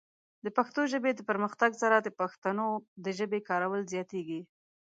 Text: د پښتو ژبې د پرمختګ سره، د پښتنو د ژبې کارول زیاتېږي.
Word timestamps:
د 0.45 0.47
پښتو 0.57 0.81
ژبې 0.91 1.11
د 1.15 1.19
پرمختګ 1.29 1.71
سره، 1.81 1.97
د 2.01 2.09
پښتنو 2.19 2.67
د 3.03 3.05
ژبې 3.19 3.39
کارول 3.49 3.81
زیاتېږي. 3.93 4.41